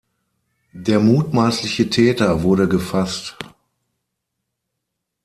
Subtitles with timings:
[0.73, 3.37] Der mutmaßliche Täter wurde gefasst.